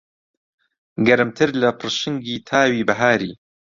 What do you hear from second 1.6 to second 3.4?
لە پڕشنگی تاوی بەهاری